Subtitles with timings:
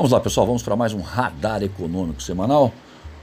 [0.00, 2.72] Vamos lá, pessoal, vamos para mais um radar econômico semanal,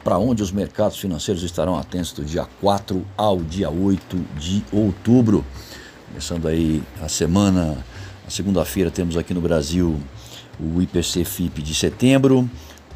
[0.04, 5.44] para onde os mercados financeiros estarão atentos do dia 4 ao dia 8 de outubro.
[6.08, 7.84] Começando aí a semana,
[8.28, 10.00] a segunda-feira temos aqui no Brasil
[10.60, 12.48] o IPC FIP de setembro,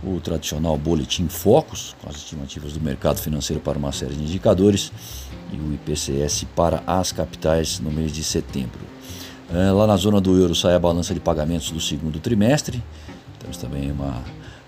[0.04, 4.92] o tradicional boletim Focus, com as estimativas do mercado financeiro para uma série de indicadores,
[5.52, 8.82] e o IPCS para as capitais no mês de setembro.
[9.52, 12.82] É, lá na zona do euro sai a balança de pagamentos do segundo trimestre
[13.42, 14.24] temos também uma,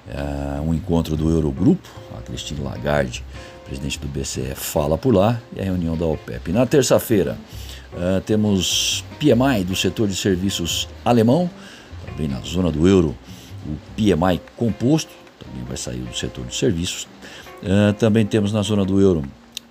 [0.07, 1.87] é, um encontro do Eurogrupo,
[2.17, 3.23] a Christine Lagarde,
[3.65, 6.51] presidente do BCE, fala por lá, e a reunião da OPEP.
[6.51, 7.37] Na terça-feira,
[7.95, 11.49] é, temos PMI do setor de serviços alemão,
[12.05, 13.15] também na zona do euro,
[13.65, 17.07] o PMI composto, também vai sair do setor de serviços.
[17.63, 19.23] É, também temos na zona do euro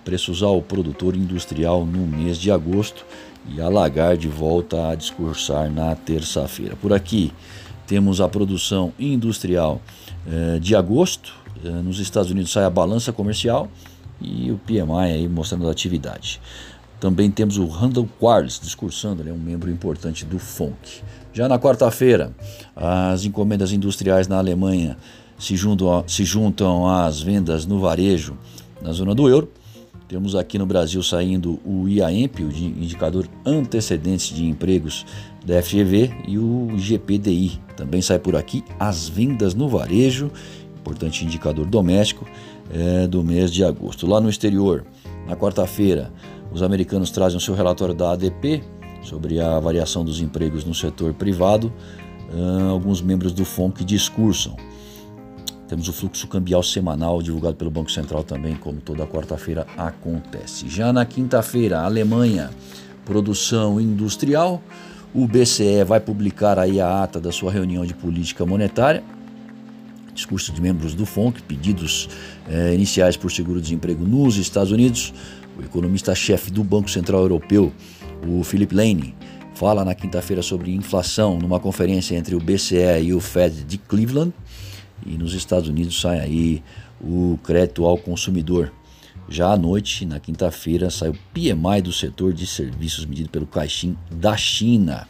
[0.03, 3.05] preços ao produtor industrial no mês de agosto
[3.47, 6.75] e a Lagarde volta a discursar na terça-feira.
[6.75, 7.31] Por aqui,
[7.87, 9.81] temos a produção industrial
[10.27, 11.33] eh, de agosto.
[11.63, 13.69] Eh, nos Estados Unidos sai a balança comercial
[14.21, 16.39] e o PMI aí mostrando a atividade.
[16.99, 21.01] Também temos o Randall Quarles discursando, ele é um membro importante do FONC.
[21.33, 22.31] Já na quarta-feira,
[22.75, 24.97] as encomendas industriais na Alemanha
[25.37, 28.37] se juntam, se juntam às vendas no varejo
[28.81, 29.51] na zona do euro.
[30.13, 35.07] Temos aqui no Brasil saindo o IAEMP, o indicador antecedentes de empregos
[35.43, 37.59] da FGV, e o GPDI.
[37.75, 40.29] Também sai por aqui as vendas no varejo,
[40.79, 42.27] importante indicador doméstico
[42.71, 44.05] é, do mês de agosto.
[44.05, 44.85] Lá no exterior,
[45.27, 46.13] na quarta-feira,
[46.51, 48.61] os americanos trazem o seu relatório da ADP
[49.01, 51.73] sobre a variação dos empregos no setor privado.
[52.31, 54.55] Uh, alguns membros do FONC discursam.
[55.73, 60.69] Temos o fluxo cambial semanal divulgado pelo Banco Central também, como toda quarta-feira acontece.
[60.69, 62.51] Já na quinta-feira, Alemanha,
[63.03, 64.61] produção industrial.
[65.15, 69.03] O BCE vai publicar aí a ata da sua reunião de política monetária.
[70.13, 72.07] Discurso de membros do FONC, pedidos
[72.47, 75.11] eh, iniciais por seguro-desemprego nos Estados Unidos.
[75.57, 77.73] O economista-chefe do Banco Central Europeu,
[78.27, 79.15] o Philip Lane,
[79.55, 84.31] fala na quinta-feira sobre inflação numa conferência entre o BCE e o Fed de Cleveland.
[85.05, 86.63] E nos Estados Unidos sai aí
[87.01, 88.71] o crédito ao consumidor.
[89.29, 93.97] Já à noite, na quinta-feira, sai o PMI do setor de serviços medido pelo Caixin
[94.11, 95.07] da China.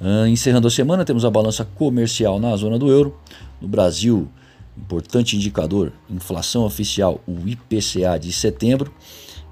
[0.00, 3.16] Uh, encerrando a semana, temos a balança comercial na zona do euro.
[3.60, 4.28] No Brasil,
[4.76, 8.92] importante indicador, inflação oficial, o IPCA de setembro.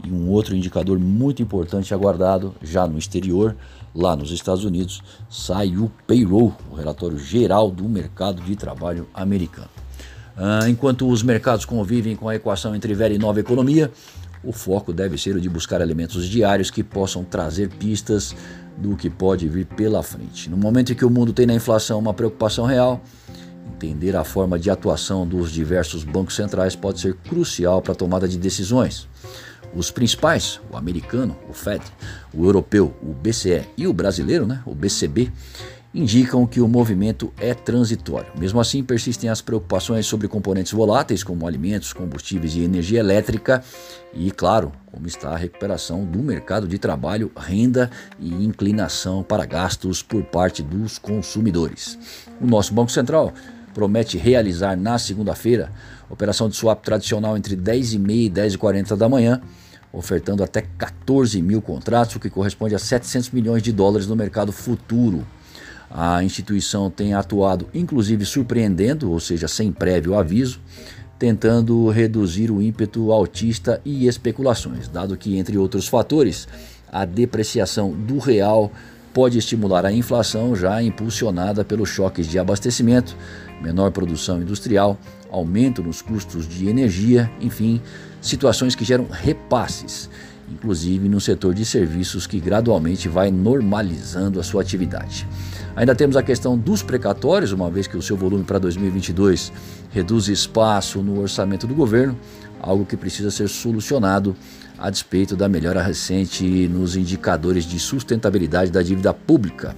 [0.05, 3.57] E um outro indicador muito importante aguardado já no exterior,
[3.95, 9.69] lá nos Estados Unidos, sai o payroll, o relatório geral do mercado de trabalho americano.
[10.37, 13.91] Ah, enquanto os mercados convivem com a equação entre velha e nova economia,
[14.43, 18.35] o foco deve ser o de buscar elementos diários que possam trazer pistas
[18.77, 20.51] do que pode vir pela frente.
[20.51, 23.01] No momento em que o mundo tem na inflação uma preocupação real,
[23.75, 28.27] entender a forma de atuação dos diversos bancos centrais pode ser crucial para a tomada
[28.27, 29.09] de decisões.
[29.75, 31.83] Os principais, o americano, o Fed,
[32.33, 35.33] o europeu, o BCE e o brasileiro, né, o BCB,
[35.94, 38.31] indicam que o movimento é transitório.
[38.38, 43.62] Mesmo assim, persistem as preocupações sobre componentes voláteis, como alimentos, combustíveis e energia elétrica,
[44.15, 50.03] e, claro, como está a recuperação do mercado de trabalho, renda e inclinação para gastos
[50.03, 51.99] por parte dos consumidores.
[52.41, 53.32] O nosso Banco Central
[53.75, 55.71] promete realizar na segunda-feira
[56.09, 59.41] operação de swap tradicional entre 10h30 e 10h40 da manhã,
[59.93, 64.51] ofertando até 14 mil contratos, o que corresponde a 700 milhões de dólares no mercado
[64.51, 65.27] futuro.
[65.91, 70.61] A instituição tem atuado, inclusive surpreendendo, ou seja, sem prévio aviso,
[71.19, 76.49] tentando reduzir o ímpeto altista e especulações, dado que, entre outros fatores,
[76.91, 78.73] a depreciação do real
[79.12, 83.17] pode estimular a inflação já impulsionada pelos choques de abastecimento,
[83.61, 84.99] menor produção industrial,
[85.31, 87.81] aumento nos custos de energia, enfim,
[88.21, 90.09] situações que geram repasses,
[90.50, 95.26] inclusive no setor de serviços que gradualmente vai normalizando a sua atividade.
[95.75, 99.53] Ainda temos a questão dos precatórios, uma vez que o seu volume para 2022
[99.91, 102.19] reduz espaço no orçamento do governo,
[102.62, 104.37] algo que precisa ser solucionado
[104.79, 109.76] a despeito da melhora recente nos indicadores de sustentabilidade da dívida pública.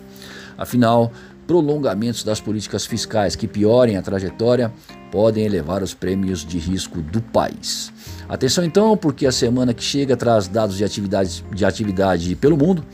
[0.57, 1.11] Afinal,
[1.47, 4.73] prolongamentos das políticas fiscais que piorem a trajetória
[5.11, 7.93] podem elevar os prêmios de risco do país.
[8.29, 12.85] Atenção então, porque a semana que chega traz dados de, atividade de atividade pelo mundo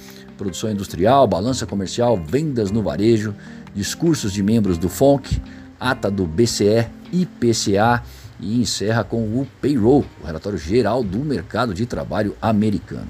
[0.40, 3.34] produção industrial, balança comercial, vendas no varejo,
[3.74, 5.38] discursos de membros do FONC,
[5.78, 8.02] ata do BCE, IPCA
[8.40, 13.08] e encerra com o payroll, o relatório geral do mercado de trabalho americano.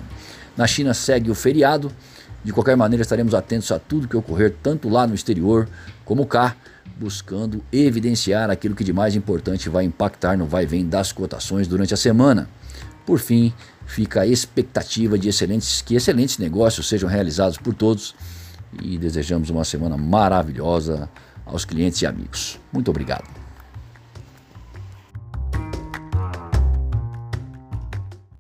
[0.57, 1.91] Na China segue o feriado
[2.43, 5.69] De qualquer maneira, estaremos atentos a tudo que ocorrer, tanto lá no exterior
[6.05, 6.57] como cá,
[6.99, 11.93] buscando evidenciar aquilo que de mais importante vai impactar no vai vem das cotações durante
[11.93, 12.49] a semana.
[13.05, 13.53] Por fim,
[13.87, 18.15] fica a expectativa de excelentes, que excelentes negócios sejam realizados por todos
[18.83, 21.11] e desejamos uma semana maravilhosa
[21.45, 22.59] aos clientes e amigos.
[22.73, 23.40] Muito obrigado.